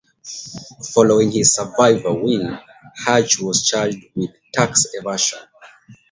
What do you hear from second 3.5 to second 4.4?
charged with